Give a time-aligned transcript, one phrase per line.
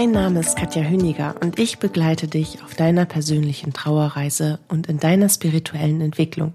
[0.00, 4.98] Mein Name ist Katja Hüniger und ich begleite dich auf deiner persönlichen Trauerreise und in
[4.98, 6.54] deiner spirituellen Entwicklung.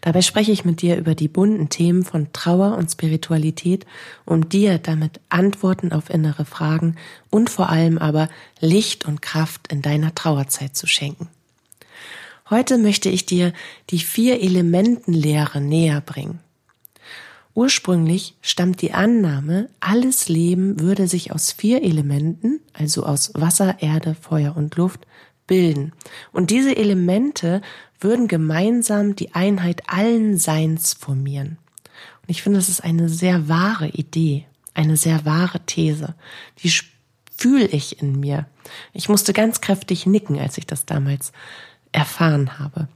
[0.00, 3.84] Dabei spreche ich mit dir über die bunten Themen von Trauer und Spiritualität,
[4.24, 6.96] um dir damit Antworten auf innere Fragen
[7.28, 11.28] und vor allem aber Licht und Kraft in deiner Trauerzeit zu schenken.
[12.48, 13.52] Heute möchte ich dir
[13.90, 16.40] die vier Elementenlehre näher bringen.
[17.58, 24.14] Ursprünglich stammt die Annahme, alles Leben würde sich aus vier Elementen, also aus Wasser, Erde,
[24.14, 25.08] Feuer und Luft,
[25.48, 25.92] bilden.
[26.30, 27.60] Und diese Elemente
[27.98, 31.58] würden gemeinsam die Einheit allen Seins formieren.
[32.22, 36.14] Und ich finde, das ist eine sehr wahre Idee, eine sehr wahre These.
[36.62, 36.72] Die
[37.36, 38.46] fühle ich in mir.
[38.92, 41.32] Ich musste ganz kräftig nicken, als ich das damals
[41.90, 42.86] erfahren habe.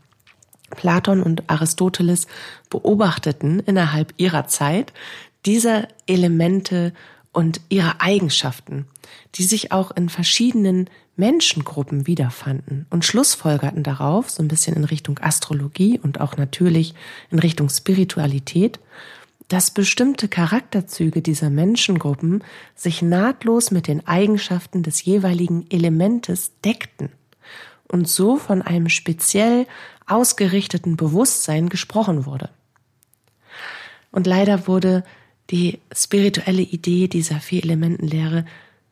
[0.77, 2.27] Platon und Aristoteles
[2.70, 4.92] beobachteten innerhalb ihrer Zeit
[5.45, 6.92] diese Elemente
[7.33, 8.87] und ihre Eigenschaften,
[9.34, 15.19] die sich auch in verschiedenen Menschengruppen wiederfanden und schlussfolgerten darauf, so ein bisschen in Richtung
[15.20, 16.95] Astrologie und auch natürlich
[17.31, 18.81] in Richtung Spiritualität,
[19.48, 22.42] dass bestimmte Charakterzüge dieser Menschengruppen
[22.75, 27.11] sich nahtlos mit den Eigenschaften des jeweiligen Elementes deckten
[27.93, 29.67] und so von einem speziell
[30.07, 32.51] ausgerichteten Bewusstsein gesprochen wurde.
[34.11, 35.05] Und leider wurde
[35.51, 38.45] die spirituelle Idee dieser vier Elementenlehre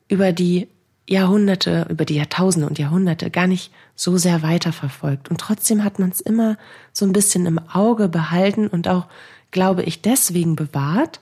[0.08, 0.68] über die
[1.08, 5.28] Jahrhunderte, über die Jahrtausende und Jahrhunderte gar nicht so sehr weiterverfolgt.
[5.28, 6.56] Und trotzdem hat man es immer
[6.92, 9.06] so ein bisschen im Auge behalten und auch,
[9.50, 11.20] glaube ich, deswegen bewahrt,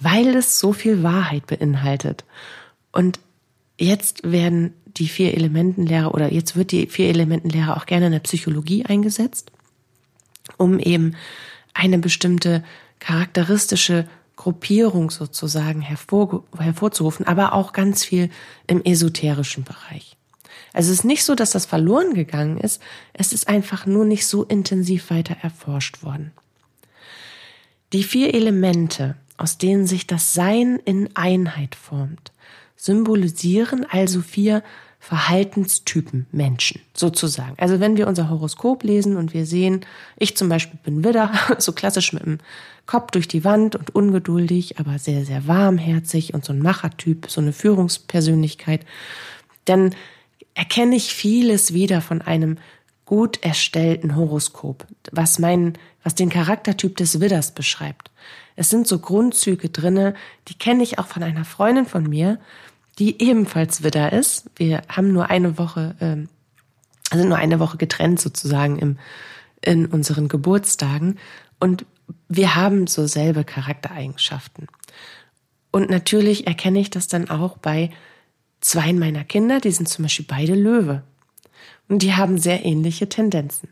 [0.00, 2.24] weil es so viel Wahrheit beinhaltet.
[2.90, 3.20] Und
[3.78, 8.20] jetzt werden die vier Elementenlehre oder jetzt wird die vier Elementenlehre auch gerne in der
[8.20, 9.50] Psychologie eingesetzt,
[10.56, 11.16] um eben
[11.74, 12.64] eine bestimmte
[12.98, 14.06] charakteristische
[14.36, 18.30] Gruppierung sozusagen hervor, hervorzurufen, aber auch ganz viel
[18.66, 20.16] im esoterischen Bereich.
[20.72, 22.80] Also es ist nicht so, dass das verloren gegangen ist,
[23.12, 26.32] es ist einfach nur nicht so intensiv weiter erforscht worden.
[27.92, 32.32] Die vier Elemente, aus denen sich das Sein in Einheit formt,
[32.80, 34.62] symbolisieren also vier
[34.98, 37.54] Verhaltenstypen Menschen, sozusagen.
[37.58, 39.80] Also wenn wir unser Horoskop lesen und wir sehen,
[40.16, 42.38] ich zum Beispiel bin Widder, so klassisch mit dem
[42.86, 47.40] Kopf durch die Wand und ungeduldig, aber sehr, sehr warmherzig und so ein Machertyp, so
[47.40, 48.84] eine Führungspersönlichkeit,
[49.64, 49.94] dann
[50.54, 52.58] erkenne ich vieles wieder von einem
[53.04, 58.10] gut erstellten Horoskop, was meinen, was den Charaktertyp des Widders beschreibt.
[58.54, 60.14] Es sind so Grundzüge drinne,
[60.48, 62.38] die kenne ich auch von einer Freundin von mir,
[63.00, 64.44] die ebenfalls Widder ist.
[64.56, 66.28] Wir haben nur eine Woche, ähm,
[67.08, 68.98] also nur eine Woche getrennt sozusagen im,
[69.62, 71.18] in unseren Geburtstagen
[71.58, 71.86] und
[72.28, 74.66] wir haben so selbe Charaktereigenschaften.
[75.70, 77.90] Und natürlich erkenne ich das dann auch bei
[78.60, 81.02] zwei meiner Kinder, die sind zum Beispiel beide Löwe.
[81.88, 83.70] Und die haben sehr ähnliche Tendenzen.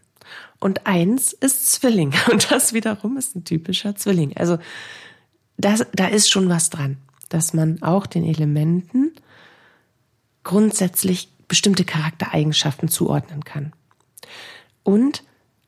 [0.59, 2.15] Und eins ist Zwilling.
[2.31, 4.37] Und das wiederum ist ein typischer Zwilling.
[4.37, 4.59] Also
[5.59, 6.97] das, da ist schon was dran
[7.29, 9.08] dass man auch den Elementen
[10.49, 13.75] grundsätzlich bestimmte Charaktereigenschaften zuordnen kann.
[14.83, 15.23] Und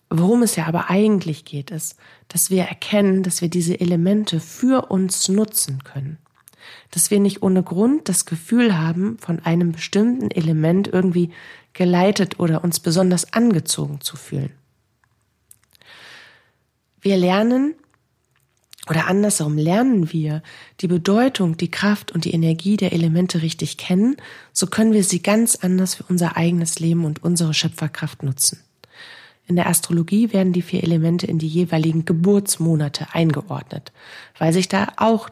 [0.08, 1.96] worum es ja aber eigentlich geht, ist,
[2.28, 6.16] dass wir erkennen, dass wir diese Elemente für uns nutzen können.
[6.90, 11.30] Dass wir nicht ohne Grund das Gefühl haben, von einem bestimmten Element irgendwie
[11.74, 14.54] geleitet oder uns besonders angezogen zu fühlen.
[17.02, 17.74] Wir lernen,
[18.90, 20.42] oder andersherum lernen wir
[20.80, 24.16] die Bedeutung, die Kraft und die Energie der Elemente richtig kennen,
[24.52, 28.58] so können wir sie ganz anders für unser eigenes Leben und unsere Schöpferkraft nutzen.
[29.46, 33.92] In der Astrologie werden die vier Elemente in die jeweiligen Geburtsmonate eingeordnet,
[34.38, 35.30] weil sich da auch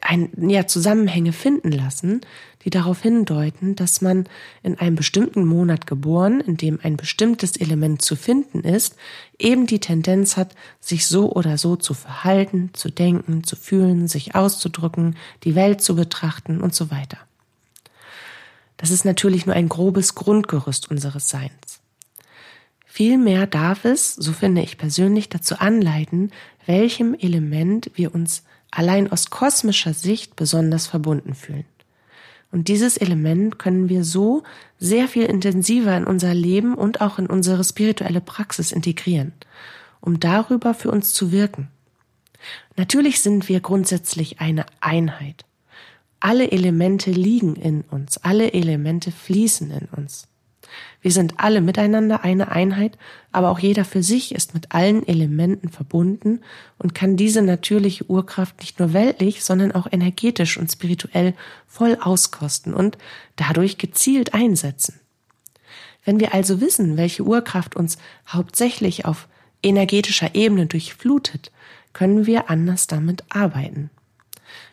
[0.00, 2.20] ein, ja, Zusammenhänge finden lassen,
[2.64, 4.28] die darauf hindeuten, dass man
[4.62, 8.96] in einem bestimmten Monat geboren, in dem ein bestimmtes Element zu finden ist,
[9.38, 14.34] eben die Tendenz hat, sich so oder so zu verhalten, zu denken, zu fühlen, sich
[14.34, 17.18] auszudrücken, die Welt zu betrachten und so weiter.
[18.76, 21.80] Das ist natürlich nur ein grobes Grundgerüst unseres Seins.
[22.86, 26.32] Vielmehr darf es, so finde ich persönlich, dazu anleiten,
[26.66, 31.64] welchem Element wir uns allein aus kosmischer Sicht besonders verbunden fühlen.
[32.52, 34.42] Und dieses Element können wir so
[34.78, 39.32] sehr viel intensiver in unser Leben und auch in unsere spirituelle Praxis integrieren,
[40.00, 41.68] um darüber für uns zu wirken.
[42.76, 45.44] Natürlich sind wir grundsätzlich eine Einheit.
[46.18, 50.26] Alle Elemente liegen in uns, alle Elemente fließen in uns.
[51.02, 52.98] Wir sind alle miteinander eine Einheit,
[53.32, 56.40] aber auch jeder für sich ist mit allen Elementen verbunden
[56.78, 61.34] und kann diese natürliche Urkraft nicht nur weltlich, sondern auch energetisch und spirituell
[61.66, 62.98] voll auskosten und
[63.36, 65.00] dadurch gezielt einsetzen.
[66.04, 69.28] Wenn wir also wissen, welche Urkraft uns hauptsächlich auf
[69.62, 71.52] energetischer Ebene durchflutet,
[71.92, 73.90] können wir anders damit arbeiten.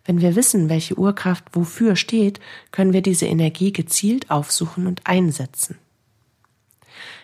[0.05, 2.39] Wenn wir wissen, welche Urkraft wofür steht,
[2.71, 5.77] können wir diese Energie gezielt aufsuchen und einsetzen.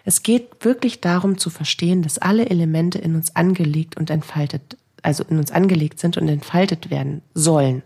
[0.06, 5.24] Es geht wirklich darum zu verstehen, dass alle Elemente in uns angelegt und entfaltet, also
[5.24, 7.84] in uns angelegt sind und entfaltet werden sollen.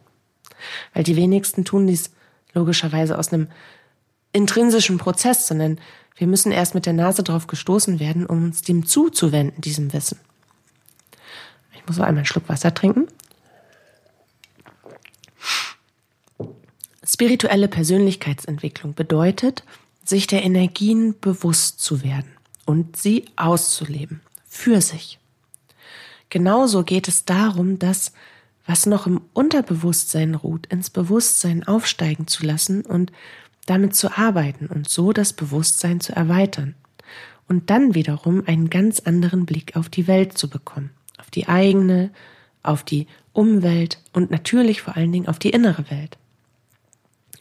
[0.94, 2.12] Weil die wenigsten tun dies
[2.54, 3.48] logischerweise aus einem
[4.34, 5.80] intrinsischen Prozess, sondern
[6.16, 10.20] wir müssen erst mit der Nase drauf gestoßen werden, um uns dem zuzuwenden, diesem Wissen.
[11.76, 13.08] Ich muss mal einmal einen Schluck Wasser trinken.
[17.06, 19.64] Spirituelle Persönlichkeitsentwicklung bedeutet,
[20.08, 22.32] sich der Energien bewusst zu werden
[22.66, 25.20] und sie auszuleben für sich.
[26.30, 28.12] Genauso geht es darum, das,
[28.66, 33.12] was noch im Unterbewusstsein ruht, ins Bewusstsein aufsteigen zu lassen und
[33.66, 36.76] damit zu arbeiten und so das Bewusstsein zu erweitern
[37.48, 42.12] und dann wiederum einen ganz anderen Blick auf die Welt zu bekommen, auf die eigene,
[42.64, 46.18] auf die Umwelt und natürlich vor allen Dingen auf die innere Welt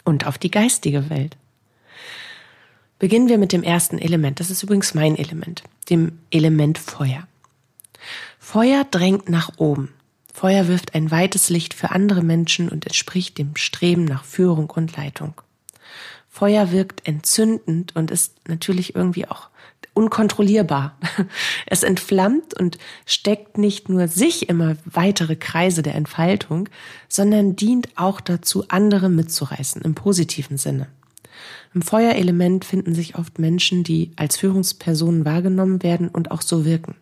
[0.04, 1.36] und auf die geistige Welt.
[2.98, 4.40] Beginnen wir mit dem ersten Element.
[4.40, 7.26] Das ist übrigens mein Element, dem Element Feuer.
[8.38, 9.92] Feuer drängt nach oben.
[10.32, 14.96] Feuer wirft ein weites Licht für andere Menschen und entspricht dem Streben nach Führung und
[14.96, 15.34] Leitung.
[16.28, 19.48] Feuer wirkt entzündend und ist natürlich irgendwie auch
[19.94, 20.96] unkontrollierbar.
[21.66, 26.68] Es entflammt und steckt nicht nur sich immer weitere Kreise der Entfaltung,
[27.08, 30.88] sondern dient auch dazu, andere mitzureißen im positiven Sinne.
[31.74, 36.94] Im Feuerelement finden sich oft Menschen, die als Führungspersonen wahrgenommen werden und auch so wirken.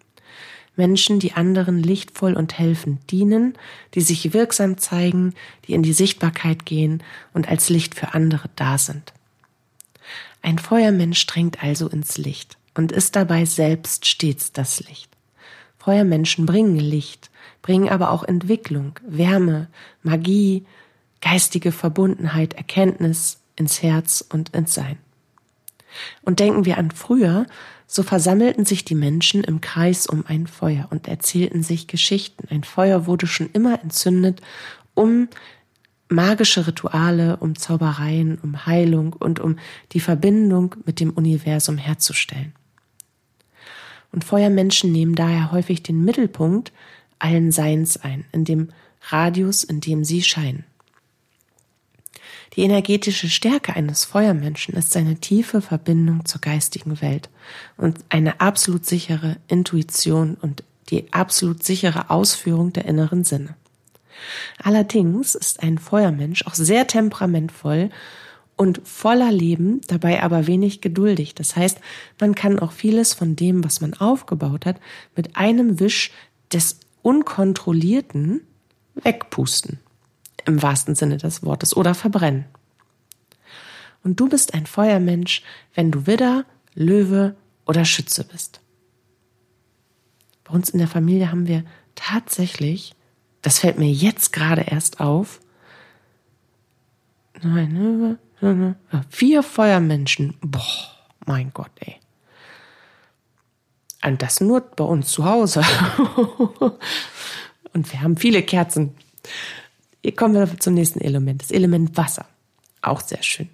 [0.76, 3.54] Menschen, die anderen lichtvoll und helfend dienen,
[3.94, 5.34] die sich wirksam zeigen,
[5.66, 7.02] die in die Sichtbarkeit gehen
[7.32, 9.12] und als Licht für andere da sind.
[10.42, 15.10] Ein Feuermensch drängt also ins Licht und ist dabei selbst stets das Licht.
[15.78, 17.30] Feuermenschen bringen Licht,
[17.62, 19.68] bringen aber auch Entwicklung, Wärme,
[20.02, 20.66] Magie,
[21.20, 24.98] geistige Verbundenheit, Erkenntnis, ins Herz und ins Sein.
[26.22, 27.46] Und denken wir an früher,
[27.86, 32.48] so versammelten sich die Menschen im Kreis um ein Feuer und erzählten sich Geschichten.
[32.50, 34.40] Ein Feuer wurde schon immer entzündet,
[34.94, 35.28] um
[36.08, 39.58] magische Rituale, um Zaubereien, um Heilung und um
[39.92, 42.52] die Verbindung mit dem Universum herzustellen.
[44.12, 46.72] Und Feuermenschen nehmen daher häufig den Mittelpunkt
[47.18, 48.68] allen Seins ein, in dem
[49.08, 50.64] Radius, in dem sie scheinen.
[52.56, 57.28] Die energetische Stärke eines Feuermenschen ist seine tiefe Verbindung zur geistigen Welt
[57.76, 63.56] und eine absolut sichere Intuition und die absolut sichere Ausführung der inneren Sinne.
[64.62, 67.90] Allerdings ist ein Feuermensch auch sehr temperamentvoll
[68.56, 71.34] und voller Leben, dabei aber wenig geduldig.
[71.34, 71.78] Das heißt,
[72.20, 74.80] man kann auch vieles von dem, was man aufgebaut hat,
[75.16, 76.12] mit einem Wisch
[76.52, 78.42] des Unkontrollierten
[78.94, 79.80] wegpusten
[80.46, 82.44] im wahrsten Sinne des Wortes, oder verbrennen.
[84.02, 85.42] Und du bist ein Feuermensch,
[85.74, 87.34] wenn du Widder, Löwe
[87.66, 88.60] oder Schütze bist.
[90.44, 92.94] Bei uns in der Familie haben wir tatsächlich,
[93.40, 95.40] das fällt mir jetzt gerade erst auf,
[97.42, 98.18] nein,
[99.08, 100.36] vier Feuermenschen.
[100.42, 100.62] Boah,
[101.24, 101.96] mein Gott, ey.
[104.04, 105.62] Und das nur bei uns zu Hause.
[107.72, 108.94] Und wir haben viele Kerzen.
[110.04, 112.26] Hier kommen wir zum nächsten Element, das Element Wasser.
[112.82, 113.48] Auch sehr schön.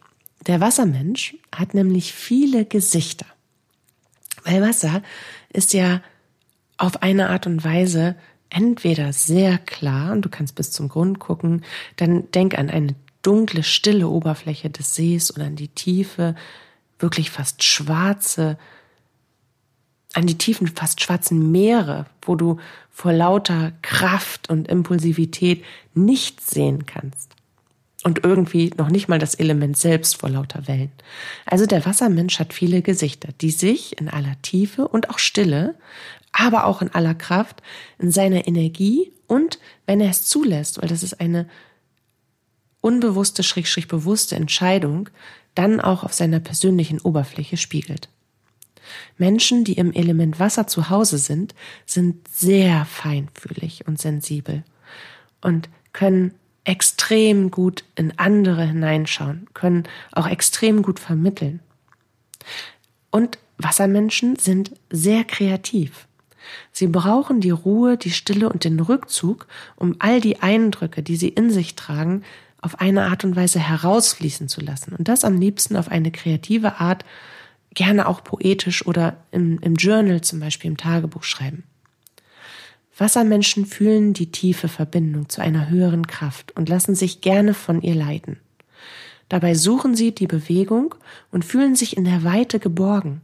[0.49, 3.27] Der Wassermensch hat nämlich viele Gesichter.
[4.43, 5.05] Weil Wasser
[5.53, 6.03] ist ja
[6.77, 8.17] auf eine Art und Weise
[8.49, 11.65] entweder sehr klar und du kannst bis zum Grund gucken,
[11.95, 16.35] dann denk an eine dunkle, stille Oberfläche des Sees oder an die tiefe,
[16.99, 18.59] wirklich fast schwarze
[20.13, 22.59] an die tiefen, fast schwarzen Meere, wo du
[22.91, 25.65] vor lauter Kraft und Impulsivität
[25.95, 27.31] nichts sehen kannst.
[28.03, 30.93] Und irgendwie noch nicht mal das Element selbst vor lauter Wellen.
[31.45, 35.75] Also der Wassermensch hat viele Gesichter, die sich in aller Tiefe und auch Stille,
[36.33, 37.63] aber auch in aller Kraft,
[37.99, 41.47] in seiner Energie und, wenn er es zulässt, weil das ist eine
[42.81, 45.11] unbewusste, schrägstrich bewusste Entscheidung
[45.55, 48.09] dann auch auf seiner persönlichen Oberfläche spiegelt.
[49.19, 51.55] Menschen, die im Element Wasser zu Hause sind,
[51.87, 54.65] sind sehr feinfühlig und sensibel
[55.41, 61.61] und können extrem gut in andere hineinschauen, können auch extrem gut vermitteln.
[63.11, 66.07] Und Wassermenschen sind sehr kreativ.
[66.73, 71.29] Sie brauchen die Ruhe, die Stille und den Rückzug, um all die Eindrücke, die sie
[71.29, 72.23] in sich tragen,
[72.61, 74.95] auf eine Art und Weise herausfließen zu lassen.
[74.95, 77.05] Und das am liebsten auf eine kreative Art,
[77.75, 81.65] gerne auch poetisch oder im, im Journal zum Beispiel im Tagebuch schreiben.
[82.97, 87.95] Wassermenschen fühlen die tiefe Verbindung zu einer höheren Kraft und lassen sich gerne von ihr
[87.95, 88.39] leiten.
[89.31, 90.95] Dabei suchen sie die Bewegung
[91.31, 93.23] und fühlen sich in der Weite geborgen.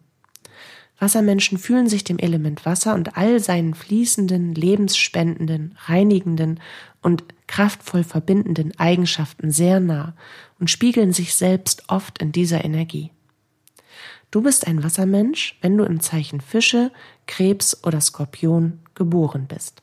[0.98, 6.60] Wassermenschen fühlen sich dem Element Wasser und all seinen fließenden, lebensspendenden, reinigenden
[7.02, 10.14] und kraftvoll verbindenden Eigenschaften sehr nah
[10.58, 13.10] und spiegeln sich selbst oft in dieser Energie.
[14.30, 16.90] Du bist ein Wassermensch, wenn du im Zeichen Fische,
[17.26, 19.82] Krebs oder Skorpion geboren bist.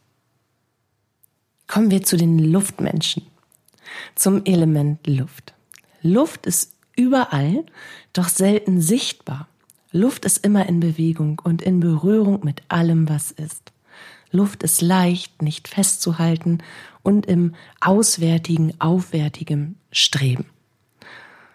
[1.67, 3.23] Kommen wir zu den Luftmenschen,
[4.15, 5.53] zum Element Luft.
[6.01, 7.65] Luft ist überall,
[8.11, 9.47] doch selten sichtbar.
[9.91, 13.71] Luft ist immer in Bewegung und in Berührung mit allem, was ist.
[14.31, 16.59] Luft ist leicht, nicht festzuhalten
[17.03, 20.45] und im auswärtigen, aufwärtigen Streben.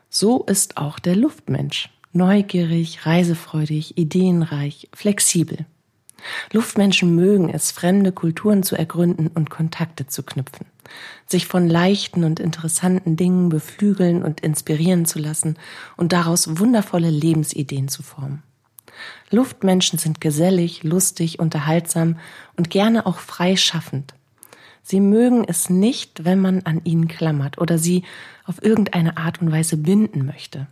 [0.08, 1.90] So ist auch der Luftmensch.
[2.12, 5.66] Neugierig, reisefreudig, ideenreich, flexibel.
[6.52, 10.66] Luftmenschen mögen es, fremde Kulturen zu ergründen und Kontakte zu knüpfen,
[11.26, 15.56] sich von leichten und interessanten Dingen beflügeln und inspirieren zu lassen
[15.96, 18.42] und daraus wundervolle Lebensideen zu formen.
[19.30, 22.18] Luftmenschen sind gesellig, lustig, unterhaltsam
[22.56, 24.14] und gerne auch freischaffend.
[24.82, 28.04] Sie mögen es nicht, wenn man an ihnen klammert oder sie
[28.44, 30.66] auf irgendeine Art und Weise binden möchte.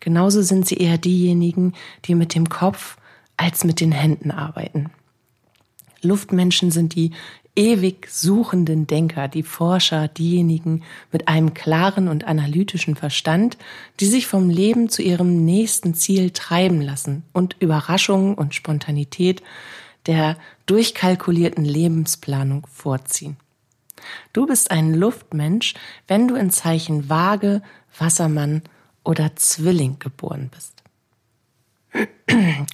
[0.00, 2.96] Genauso sind sie eher diejenigen, die mit dem Kopf
[3.36, 4.90] als mit den Händen arbeiten.
[6.02, 7.12] Luftmenschen sind die
[7.58, 13.58] ewig suchenden Denker, die Forscher, diejenigen mit einem klaren und analytischen Verstand,
[13.98, 19.42] die sich vom Leben zu ihrem nächsten Ziel treiben lassen und Überraschungen und Spontanität
[20.06, 23.36] der durchkalkulierten Lebensplanung vorziehen.
[24.32, 25.74] Du bist ein Luftmensch,
[26.06, 27.62] wenn du in Zeichen Waage,
[27.98, 28.62] Wassermann
[29.08, 30.82] oder Zwilling geboren bist.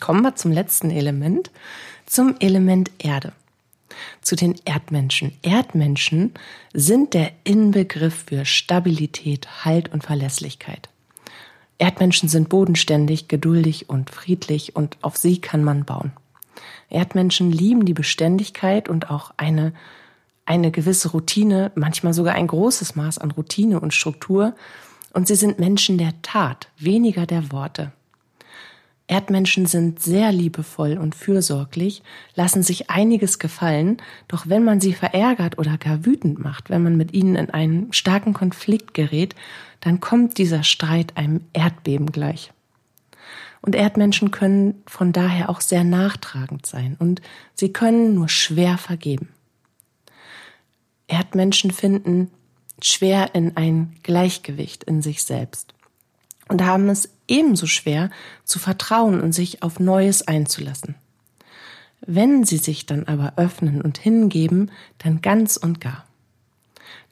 [0.01, 1.53] Kommen wir zum letzten Element,
[2.07, 3.33] zum Element Erde.
[4.21, 5.33] Zu den Erdmenschen.
[5.43, 6.35] Erdmenschen
[6.73, 10.89] sind der Inbegriff für Stabilität, Halt und Verlässlichkeit.
[11.79, 16.11] Erdmenschen sind bodenständig, geduldig und friedlich und auf sie kann man bauen.
[16.91, 19.73] Erdmenschen lieben die Beständigkeit und auch eine,
[20.47, 24.57] eine gewisse Routine, manchmal sogar ein großes Maß an Routine und Struktur.
[25.15, 27.93] Und sie sind Menschen der Tat, weniger der Worte.
[29.07, 32.03] Erdmenschen sind sehr liebevoll und fürsorglich,
[32.35, 36.97] lassen sich einiges gefallen, doch wenn man sie verärgert oder gar wütend macht, wenn man
[36.97, 39.37] mit ihnen in einen starken Konflikt gerät,
[39.81, 42.51] dann kommt dieser Streit einem Erdbeben gleich.
[43.61, 47.23] Und Erdmenschen können von daher auch sehr nachtragend sein und
[47.55, 49.29] sie können nur schwer vergeben.
[51.07, 52.31] Erdmenschen finden
[52.87, 55.75] schwer in ein Gleichgewicht in sich selbst
[56.49, 58.11] und haben es ebenso schwer
[58.45, 60.95] zu vertrauen und sich auf Neues einzulassen.
[62.07, 66.05] Wenn sie sich dann aber öffnen und hingeben, dann ganz und gar.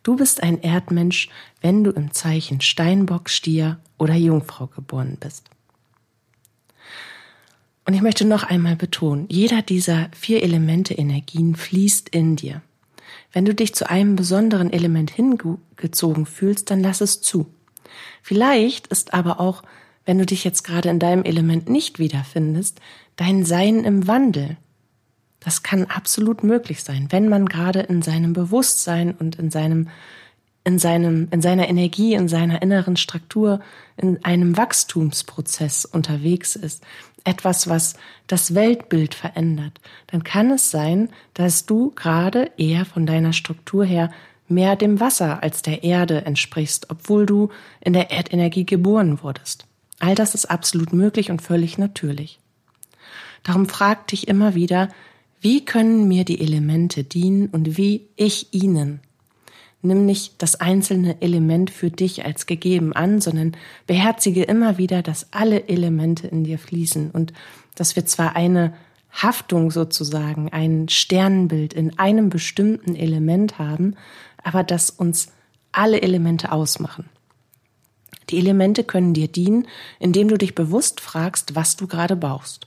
[0.03, 5.49] Du bist ein Erdmensch, wenn du im Zeichen Steinbock, Stier oder Jungfrau geboren bist.
[7.87, 12.63] Und ich möchte noch einmal betonen, jeder dieser vier Elemente Energien fließt in dir.
[13.33, 17.47] Wenn du dich zu einem besonderen Element hingezogen fühlst, dann lass es zu.
[18.23, 19.63] Vielleicht ist aber auch,
[20.05, 22.81] wenn du dich jetzt gerade in deinem Element nicht wiederfindest,
[23.17, 24.57] dein Sein im Wandel.
[25.41, 29.89] Das kann absolut möglich sein, wenn man gerade in seinem Bewusstsein und in seinem
[30.65, 33.61] in seinem in seiner Energie, in seiner inneren Struktur,
[33.97, 36.85] in einem Wachstumsprozess unterwegs ist,
[37.25, 37.95] etwas, was
[38.27, 44.11] das Weltbild verändert, dann kann es sein, dass du gerade eher von deiner Struktur her
[44.49, 47.49] mehr dem Wasser als der Erde entsprichst, obwohl du
[47.81, 49.67] in der Erdenergie geboren wurdest.
[49.99, 52.39] All das ist absolut möglich und völlig natürlich.
[53.43, 54.89] Darum frag dich immer wieder,
[55.41, 59.01] wie können mir die Elemente dienen und wie ich ihnen.
[59.83, 65.33] Nimm nicht das einzelne Element für dich als gegeben an, sondern beherzige immer wieder, dass
[65.33, 67.33] alle Elemente in dir fließen und
[67.75, 68.75] dass wir zwar eine
[69.11, 73.97] Haftung sozusagen, ein Sternbild in einem bestimmten Element haben,
[74.43, 75.33] aber dass uns
[75.73, 77.09] alle Elemente ausmachen.
[78.31, 79.67] Die Elemente können dir dienen,
[79.99, 82.67] indem du dich bewusst fragst, was du gerade brauchst.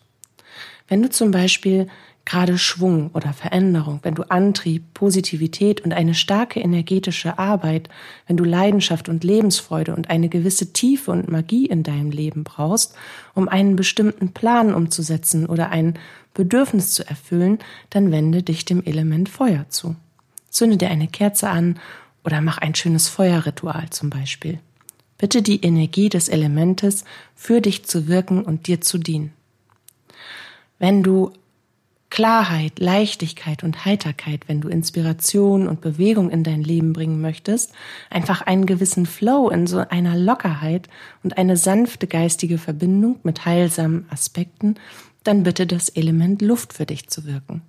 [0.87, 1.87] Wenn du zum Beispiel
[2.25, 7.87] gerade Schwung oder Veränderung, wenn du Antrieb, Positivität und eine starke energetische Arbeit,
[8.27, 12.95] wenn du Leidenschaft und Lebensfreude und eine gewisse Tiefe und Magie in deinem Leben brauchst,
[13.35, 15.99] um einen bestimmten Plan umzusetzen oder ein
[16.33, 17.59] Bedürfnis zu erfüllen,
[17.91, 19.95] dann wende dich dem Element Feuer zu.
[20.49, 21.79] Zünde dir eine Kerze an
[22.23, 24.59] oder mach ein schönes Feuerritual zum Beispiel.
[25.17, 27.05] Bitte die Energie des Elementes
[27.35, 29.31] für dich zu wirken und dir zu dienen.
[30.79, 31.31] Wenn du
[32.09, 37.73] Klarheit, Leichtigkeit und Heiterkeit, wenn du Inspiration und Bewegung in dein Leben bringen möchtest,
[38.09, 40.87] einfach einen gewissen Flow in so einer Lockerheit
[41.23, 44.75] und eine sanfte geistige Verbindung mit heilsamen Aspekten,
[45.23, 47.63] dann bitte das Element Luft für dich zu wirken.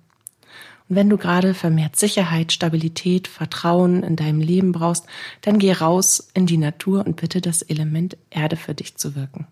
[0.89, 5.05] Und wenn du gerade vermehrt Sicherheit, Stabilität, Vertrauen in deinem Leben brauchst,
[5.41, 9.47] dann geh raus in die Natur und bitte das Element Erde für dich zu wirken.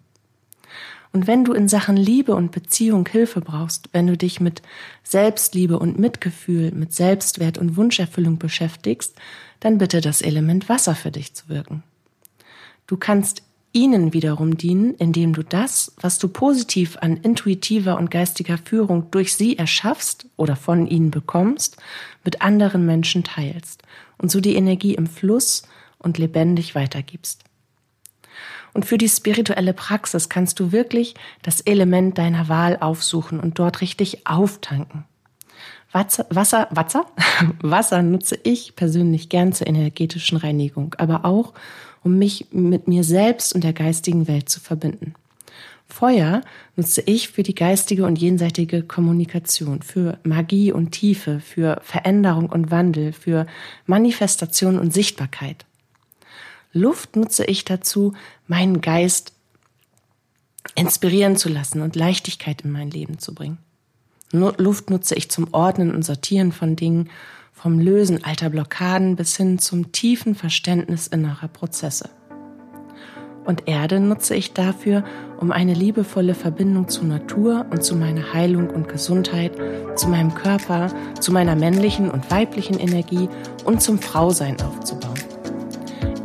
[1.12, 4.62] Und wenn du in Sachen Liebe und Beziehung Hilfe brauchst, wenn du dich mit
[5.04, 9.16] Selbstliebe und Mitgefühl, mit Selbstwert und Wunscherfüllung beschäftigst,
[9.60, 11.84] dann bitte das Element Wasser für dich zu wirken.
[12.88, 13.44] Du kannst
[13.76, 19.36] ihnen wiederum dienen, indem du das, was du positiv an intuitiver und geistiger Führung durch
[19.36, 21.78] sie erschaffst oder von ihnen bekommst,
[22.24, 23.84] mit anderen Menschen teilst
[24.18, 25.64] und so die Energie im Fluss
[25.98, 27.44] und lebendig weitergibst.
[28.76, 33.80] Und für die spirituelle Praxis kannst du wirklich das Element deiner Wahl aufsuchen und dort
[33.80, 35.06] richtig auftanken.
[35.94, 37.06] Wasser, Wasser, Wasser,
[37.62, 41.54] Wasser nutze ich persönlich gern zur energetischen Reinigung, aber auch,
[42.04, 45.14] um mich mit mir selbst und der geistigen Welt zu verbinden.
[45.88, 46.42] Feuer
[46.76, 52.72] nutze ich für die geistige und jenseitige Kommunikation, für Magie und Tiefe, für Veränderung und
[52.72, 53.48] Wandel, für
[53.86, 55.66] Manifestation und Sichtbarkeit.
[56.76, 58.14] Luft nutze ich dazu,
[58.48, 59.32] meinen Geist
[60.76, 63.60] inspirieren zu lassen und Leichtigkeit in mein Leben zu bringen.
[64.32, 67.10] Luft nutze ich zum Ordnen und Sortieren von Dingen,
[67.54, 72.10] vom Lösen alter Blockaden bis hin zum tiefen Verständnis innerer Prozesse.
[73.46, 75.06] Und Erde nutze ich dafür,
[75.40, 79.54] um eine liebevolle Verbindung zur Natur und zu meiner Heilung und Gesundheit,
[79.96, 83.30] zu meinem Körper, zu meiner männlichen und weiblichen Energie
[83.64, 85.35] und zum Frausein aufzubauen.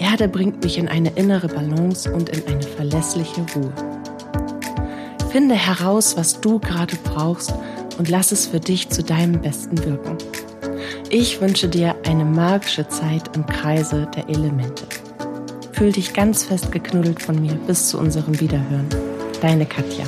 [0.01, 3.73] Erde bringt mich in eine innere Balance und in eine verlässliche Ruhe.
[5.31, 7.55] Finde heraus, was du gerade brauchst
[7.99, 10.17] und lass es für dich zu deinem Besten wirken.
[11.11, 14.85] Ich wünsche dir eine magische Zeit im Kreise der Elemente.
[15.73, 18.89] Fühl dich ganz fest geknuddelt von mir bis zu unserem Wiederhören.
[19.41, 20.05] Deine Katja.